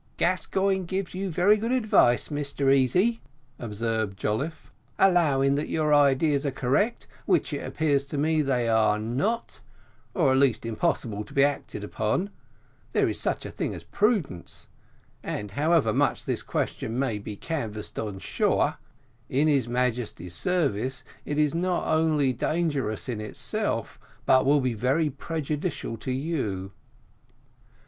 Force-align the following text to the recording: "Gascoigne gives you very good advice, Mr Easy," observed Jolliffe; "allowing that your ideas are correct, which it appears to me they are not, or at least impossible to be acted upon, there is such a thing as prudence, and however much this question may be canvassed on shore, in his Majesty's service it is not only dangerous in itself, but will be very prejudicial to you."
"Gascoigne 0.17 0.85
gives 0.85 1.13
you 1.13 1.29
very 1.29 1.57
good 1.57 1.71
advice, 1.71 2.29
Mr 2.29 2.73
Easy," 2.73 3.21
observed 3.59 4.17
Jolliffe; 4.17 4.71
"allowing 4.97 5.53
that 5.53 5.67
your 5.69 5.93
ideas 5.93 6.43
are 6.43 6.49
correct, 6.49 7.05
which 7.27 7.53
it 7.53 7.63
appears 7.63 8.03
to 8.05 8.17
me 8.17 8.41
they 8.41 8.67
are 8.67 8.97
not, 8.97 9.61
or 10.15 10.31
at 10.31 10.39
least 10.39 10.65
impossible 10.65 11.23
to 11.23 11.35
be 11.35 11.43
acted 11.43 11.83
upon, 11.83 12.31
there 12.93 13.07
is 13.07 13.19
such 13.19 13.45
a 13.45 13.51
thing 13.51 13.75
as 13.75 13.83
prudence, 13.83 14.67
and 15.21 15.51
however 15.51 15.93
much 15.93 16.25
this 16.25 16.41
question 16.41 16.97
may 16.97 17.19
be 17.19 17.35
canvassed 17.35 17.99
on 17.99 18.17
shore, 18.17 18.77
in 19.29 19.47
his 19.47 19.67
Majesty's 19.67 20.33
service 20.33 21.03
it 21.25 21.37
is 21.37 21.53
not 21.53 21.85
only 21.87 22.33
dangerous 22.33 23.07
in 23.07 23.21
itself, 23.21 23.99
but 24.25 24.47
will 24.47 24.61
be 24.61 24.73
very 24.73 25.11
prejudicial 25.11 25.95
to 25.97 26.11
you." 26.11 26.71